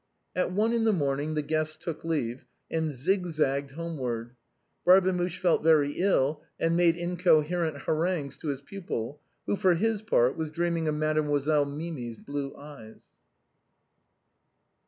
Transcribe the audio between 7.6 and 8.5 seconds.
harangues to